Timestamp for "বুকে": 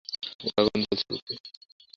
1.09-1.35